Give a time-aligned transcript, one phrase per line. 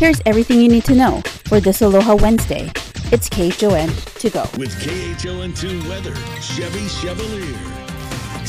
[0.00, 2.72] Here's everything you need to know for this Aloha Wednesday.
[3.12, 3.90] It's KHON
[4.20, 4.44] to go.
[4.56, 7.79] With KHON2 weather, Chevy Chevalier.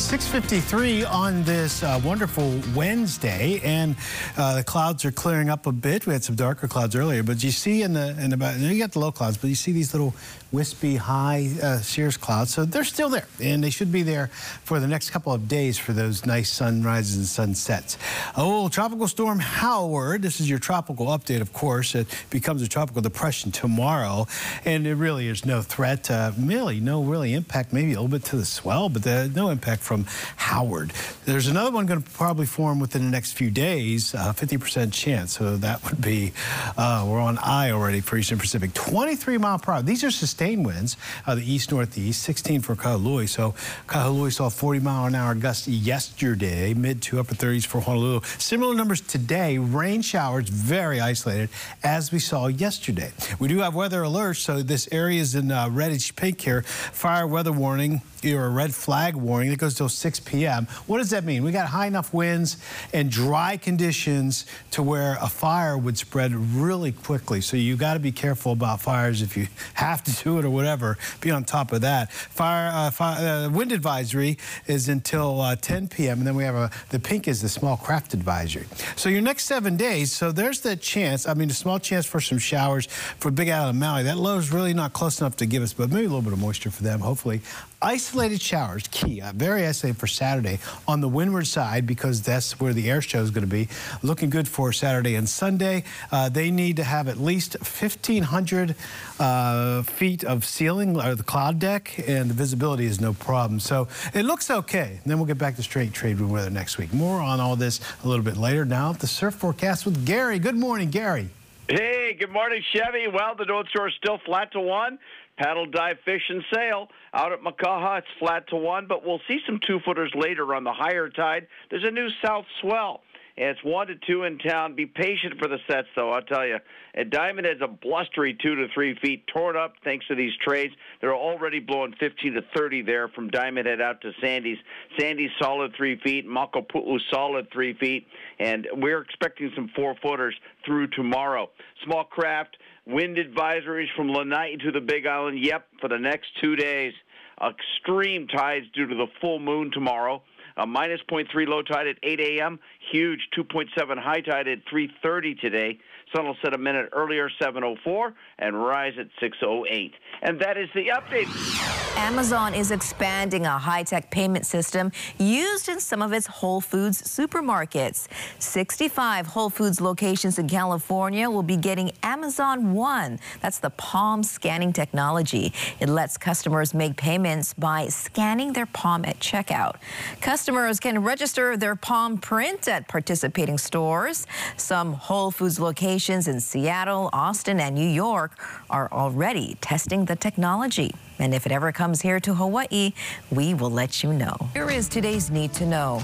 [0.01, 3.95] 653 on this uh, wonderful Wednesday, and
[4.35, 6.07] uh, the clouds are clearing up a bit.
[6.07, 8.93] We had some darker clouds earlier, but you see in the in the you got
[8.93, 10.15] the low clouds, but you see these little
[10.51, 12.53] wispy high uh, cirrus clouds.
[12.53, 15.77] So they're still there, and they should be there for the next couple of days
[15.77, 17.97] for those nice sunrises and sunsets.
[18.35, 20.23] Oh, tropical storm Howard.
[20.23, 21.95] This is your tropical update, of course.
[21.95, 24.27] It becomes a tropical depression tomorrow,
[24.65, 26.09] and it really is no threat.
[26.09, 27.71] Uh, really, no really impact.
[27.71, 30.05] Maybe a little bit to the swell, but the, no impact from
[30.37, 30.93] Howard.
[31.25, 35.37] There's another one going to probably form within the next few days, 50% chance.
[35.37, 36.31] So that would be,
[36.77, 38.73] uh, we're on I already for Eastern Pacific.
[38.73, 39.81] 23 mile per hour.
[39.81, 40.95] These are sustained winds,
[41.27, 43.27] uh, the east northeast, 16 for Kahului.
[43.27, 43.53] So
[43.89, 48.21] Kahului saw 40 mile an hour gusts yesterday, mid to upper 30s for Honolulu.
[48.37, 51.49] Similar numbers today, rain showers, very isolated,
[51.83, 53.11] as we saw yesterday.
[53.39, 56.61] We do have weather alerts, so this area is in uh, reddish pink here.
[56.61, 60.67] Fire weather warning or a red flag warning that goes till 6 p.m.
[60.87, 61.43] What does that mean?
[61.43, 62.57] We got high enough winds
[62.93, 67.41] and dry conditions to where a fire would spread really quickly.
[67.41, 70.49] So you got to be careful about fires if you have to do it or
[70.49, 70.97] whatever.
[71.19, 72.11] Be on top of that.
[72.11, 76.19] Fire, uh, fire uh, wind advisory is until uh, 10 p.m.
[76.19, 78.65] and then we have a the pink is the small craft advisory.
[78.95, 80.11] So your next seven days.
[80.11, 81.27] So there's the chance.
[81.27, 84.03] I mean, a small chance for some showers for Big Island Maui.
[84.03, 86.33] That low is really not close enough to give us, but maybe a little bit
[86.33, 86.99] of moisture for them.
[86.99, 87.41] Hopefully,
[87.83, 92.73] Isolated showers, key, uh, very isolated for Saturday on the windward side because that's where
[92.73, 93.69] the air show is going to be.
[94.03, 95.83] Looking good for Saturday and Sunday.
[96.11, 98.75] Uh, they need to have at least 1,500
[99.19, 103.59] uh, feet of ceiling or the cloud deck, and the visibility is no problem.
[103.59, 104.99] So it looks okay.
[105.01, 106.93] And then we'll get back to straight trade wind weather next week.
[106.93, 108.63] More on all this a little bit later.
[108.63, 110.37] Now, the surf forecast with Gary.
[110.37, 111.29] Good morning, Gary.
[111.67, 113.07] Hey, good morning, Chevy.
[113.07, 114.99] Well, the North Shore is still flat to one
[115.41, 116.87] paddle, dive, fish, and sail.
[117.13, 120.63] Out at Makaha, it's flat to one, but we'll see some two footers later on
[120.63, 121.47] the higher tide.
[121.69, 123.01] There's a new south swell.
[123.37, 124.75] And it's one to two in town.
[124.75, 126.11] Be patient for the sets, though.
[126.11, 126.57] I'll tell you.
[126.93, 130.73] And Diamond Head's a blustery two to three feet, torn up thanks to these trades.
[130.99, 134.57] They're already blowing 15 to 30 there from Diamond Head out to Sandy's.
[134.99, 136.27] Sandy's solid three feet.
[136.27, 138.05] Makapu'u solid three feet.
[138.39, 140.35] And we're expecting some four footers
[140.65, 141.49] through tomorrow.
[141.85, 145.39] Small craft Wind advisories from Lanai to the Big Island.
[145.39, 146.93] Yep, for the next two days.
[147.41, 150.21] Extreme tides due to the full moon tomorrow.
[150.57, 152.59] A minus 0.3 low tide at 8 a.m.
[152.91, 155.79] Huge 2.7 high tide at 3:30 today.
[156.13, 159.93] Sun will set a minute earlier, 7:04, and rise at 6:08.
[160.21, 161.80] And that is the update.
[161.97, 168.07] Amazon is expanding a high-tech payment system used in some of its Whole Foods supermarkets.
[168.39, 173.19] 65 Whole Foods locations in California will be getting Amazon One.
[173.41, 175.53] That's the palm scanning technology.
[175.79, 179.75] It lets customers make payments by scanning their palm at checkout.
[180.21, 184.27] Customers can register their palm print at participating stores.
[184.55, 188.37] Some Whole Foods locations in Seattle, Austin, and New York
[188.69, 190.91] are already testing the technology.
[191.21, 192.93] And if it ever comes here to Hawaii,
[193.29, 194.35] we will let you know.
[194.53, 196.03] Here is today's Need to Know.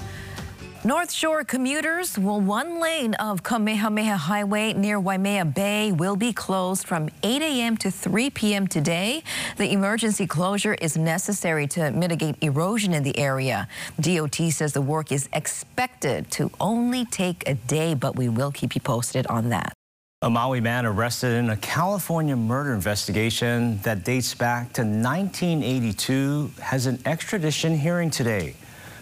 [0.84, 6.88] North Shore commuters will one lane of Kamehameha Highway near Waimea Bay will be closed
[6.88, 7.76] from 8 a.m.
[7.78, 8.68] to 3 p.m.
[8.68, 9.24] today.
[9.58, 13.68] The emergency closure is necessary to mitigate erosion in the area.
[14.00, 18.76] DOT says the work is expected to only take a day, but we will keep
[18.76, 19.77] you posted on that.
[20.24, 26.88] A Maui man arrested in a California murder investigation that dates back to 1982 has
[26.88, 28.56] an extradition hearing today.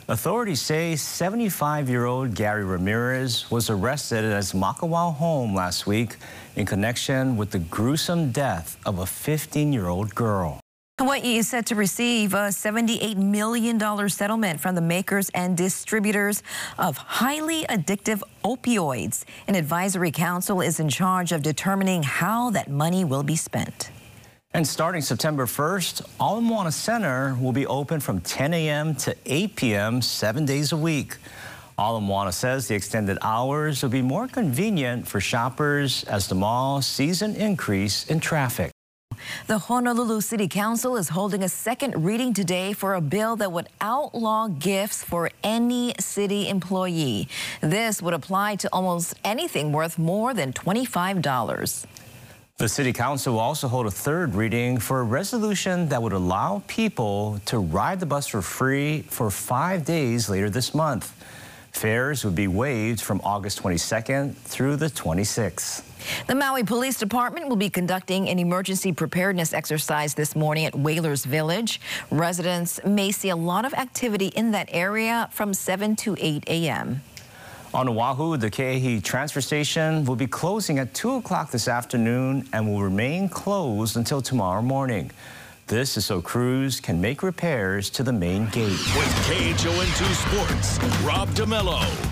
[0.10, 6.18] Authorities say 75-year-old Gary Ramirez was arrested at his Makawao home last week
[6.58, 10.60] in connection with the gruesome death of a 15-year-old girl.
[10.98, 16.42] Hawaii is set to receive a $78 million settlement from the makers and distributors
[16.80, 19.26] of highly addictive opioids.
[19.50, 23.92] An advisory council is in charge of determining how that money will be spent.
[24.54, 28.96] And starting September 1st, Ala Moana Center will be open from 10 a.m.
[28.96, 30.02] to 8 p.m.
[30.02, 31.18] seven days a week.
[31.78, 36.82] Ala Moana says the extended hours will be more convenient for shoppers as the mall
[36.82, 38.72] sees an increase in traffic.
[39.48, 43.68] The Honolulu City Council is holding a second reading today for a bill that would
[43.82, 47.28] outlaw gifts for any city employee.
[47.62, 51.86] This would apply to almost anything worth more than $25.
[52.58, 56.64] The City Council will also hold a third reading for a resolution that would allow
[56.68, 61.14] people to ride the bus for free for five days later this month.
[61.76, 65.84] Fares would be waived from August 22nd through the 26th.
[66.26, 71.26] The Maui Police Department will be conducting an emergency preparedness exercise this morning at Whalers
[71.26, 71.82] Village.
[72.10, 77.02] Residents may see a lot of activity in that area from 7 to 8 a.m.
[77.74, 82.72] On Oahu, the Ke'ehi transfer station will be closing at 2 o'clock this afternoon and
[82.72, 85.12] will remain closed until tomorrow morning.
[85.68, 88.70] This is so crews can make repairs to the main gate.
[88.70, 92.05] With KHON2 Sports, Rob DeMello.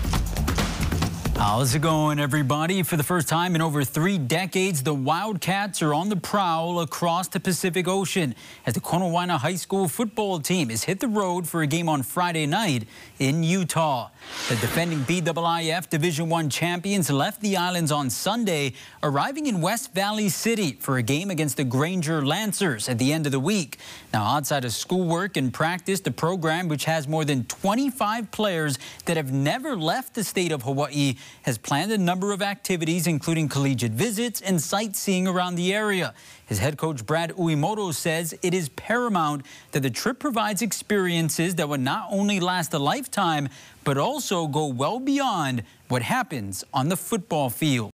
[1.36, 2.84] How's it going, everybody?
[2.84, 7.26] For the first time in over three decades, the Wildcats are on the prowl across
[7.26, 11.62] the Pacific Ocean as the Konawaena High School football team has hit the road for
[11.62, 12.86] a game on Friday night
[13.18, 14.10] in Utah.
[14.48, 20.28] The defending BIIF Division I champions left the islands on Sunday, arriving in West Valley
[20.28, 23.78] City for a game against the Granger Lancers at the end of the week.
[24.12, 29.16] Now, outside of schoolwork and practice, the program, which has more than 25 players that
[29.16, 33.92] have never left the state of Hawaii, has planned a number of activities, including collegiate
[33.92, 36.14] visits and sightseeing around the area.
[36.46, 41.68] His head coach, Brad Uemoto, says it is paramount that the trip provides experiences that
[41.68, 43.48] would not only last a lifetime,
[43.84, 47.90] but also go well beyond what happens on the football field.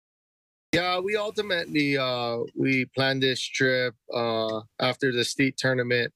[0.72, 6.12] Yeah, we ultimately uh, we planned this trip uh, after the state tournament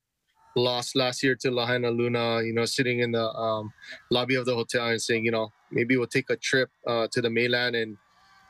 [0.57, 2.47] lost last year to Lahainaluna.
[2.47, 3.73] You know, sitting in the um,
[4.11, 7.21] lobby of the hotel and saying, you know, maybe we'll take a trip uh, to
[7.21, 7.97] the mainland and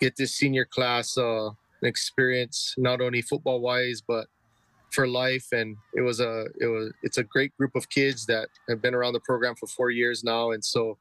[0.01, 1.51] get this senior class uh,
[1.83, 4.27] experience, not only football wise, but
[4.91, 5.49] for life.
[5.53, 8.95] And it was a it was it's a great group of kids that have been
[8.95, 10.99] around the program for four years now, and so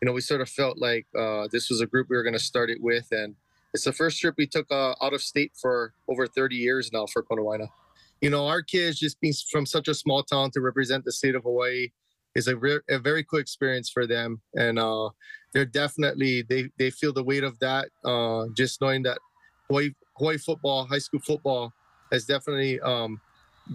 [0.00, 2.32] you know we sort of felt like uh, this was a group we were going
[2.32, 3.34] to start it with, and
[3.72, 7.06] it's the first trip we took uh, out of state for over 30 years now
[7.06, 7.68] for Konawaena.
[8.26, 11.36] You know, our kids just being from such a small town to represent the state
[11.36, 11.90] of Hawaii
[12.34, 15.10] is a, re- a very cool experience for them, and uh,
[15.54, 17.86] they're definitely they they feel the weight of that.
[18.04, 19.18] Uh, just knowing that
[19.68, 21.72] Hawaii, Hawaii football, high school football,
[22.10, 23.20] has definitely um,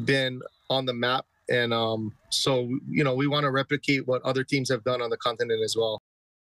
[0.04, 4.44] been on the map, and um, so you know we want to replicate what other
[4.44, 6.02] teams have done on the continent as well.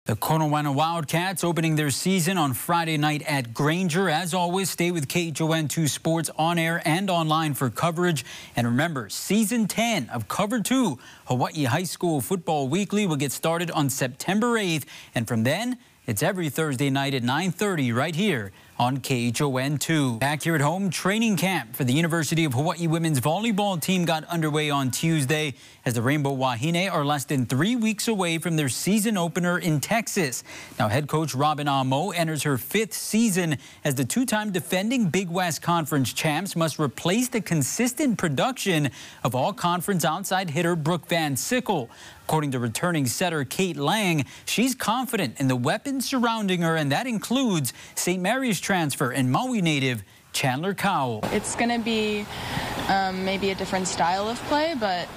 [0.09, 4.09] The Konawaena Wildcats opening their season on Friday night at Granger.
[4.09, 8.25] As always, stay with KHON2 Sports on air and online for coverage.
[8.55, 13.69] And remember, season 10 of Cover 2, Hawaii High School Football Weekly, will get started
[13.69, 14.85] on September 8th.
[15.13, 15.77] And from then,
[16.07, 20.19] it's every Thursday night at 9.30 right here on KHON2.
[20.19, 24.23] Back here at home, training camp for the University of Hawaii women's volleyball team got
[24.23, 25.53] underway on Tuesday
[25.85, 29.81] as the Rainbow Wahine are less than three weeks away from their season opener in
[29.81, 30.45] Texas.
[30.79, 35.61] Now, head coach Robin Amo enters her fifth season as the two-time defending Big West
[35.61, 38.91] Conference champs must replace the consistent production
[39.25, 41.89] of all-conference outside hitter Brooke Van Sickle.
[42.29, 47.07] According to returning setter Kate Lang, she's confident in the weapons surrounding her, and that
[47.07, 48.21] includes St.
[48.21, 51.21] Mary's transfer and Maui native Chandler Cowell.
[51.31, 52.27] It's going to be
[52.87, 55.09] um, maybe a different style of play, but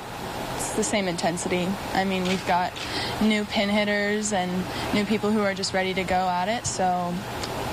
[0.55, 1.69] it's the same intensity.
[1.93, 2.73] I mean, we've got
[3.21, 4.51] new pin hitters and
[4.95, 6.85] new people who are just ready to go at it, so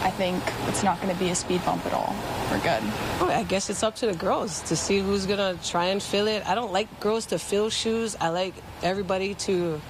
[0.02, 2.14] I think it's not going to be a speed bump at all.
[2.52, 2.84] We're good.
[3.22, 6.04] Oh, I guess it's up to the girls to see who's going to try and
[6.04, 6.46] fill it.
[6.46, 8.18] I don't like girls to fill shoes.
[8.20, 8.54] I like
[8.84, 9.82] everybody to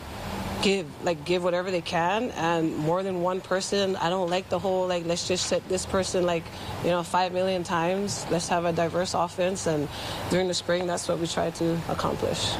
[0.61, 4.59] give like give whatever they can and more than one person i don't like the
[4.59, 6.43] whole like let's just set this person like
[6.83, 9.87] you know five million times let's have a diverse offense and
[10.29, 12.53] during the spring that's what we try to accomplish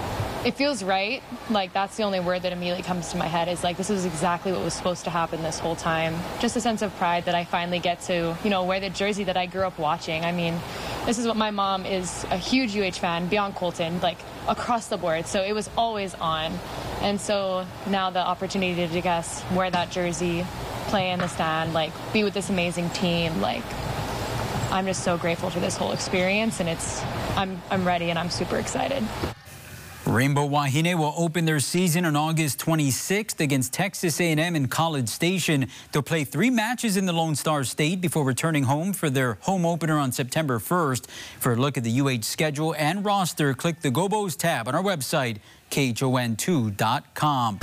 [0.46, 1.22] it feels right.
[1.50, 4.06] Like that's the only word that immediately comes to my head is like this is
[4.06, 6.15] exactly what was supposed to happen this whole time.
[6.39, 9.25] Just a sense of pride that I finally get to, you know, wear the jersey
[9.25, 10.24] that I grew up watching.
[10.24, 10.58] I mean,
[11.10, 14.98] this is what my mom is a huge UH fan beyond Colton, like across the
[14.98, 15.25] board.
[15.25, 16.54] So it was always on.
[17.01, 20.46] And so now the opportunity to guess wear that jersey,
[20.89, 23.63] play in the stand, like be with this amazing team, like
[24.70, 27.01] I'm just so grateful for this whole experience and it's
[27.36, 29.04] I'm I'm ready and I'm super excited.
[30.10, 35.68] Rainbow Wahine will open their season on August 26th against Texas A&M in College Station.
[35.92, 39.66] They'll play three matches in the Lone Star State before returning home for their home
[39.66, 41.06] opener on September 1st.
[41.39, 44.82] For a look at the UH schedule and roster, click the Gobos tab on our
[44.82, 45.38] website,
[45.70, 47.60] KHON2.com.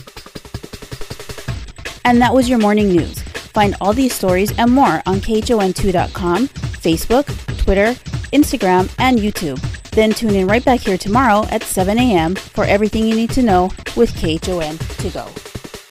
[2.05, 3.21] And that was your morning news.
[3.23, 7.95] Find all these stories and more on KHON2.com, Facebook, Twitter,
[8.33, 9.75] Instagram, and YouTube.
[9.97, 12.35] Then tune in right back here tomorrow at 7 a.m.
[12.35, 15.56] for everything you need to know with KHON to go.